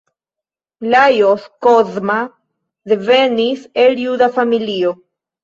Lajos 0.93 1.43
Kozma 1.65 2.15
devenis 2.93 3.69
el 3.85 3.95
juda 4.03 4.33
familio. 4.41 4.97